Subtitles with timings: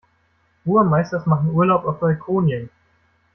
[0.65, 2.71] Burmeisters machen Urlaub auf Balkonien.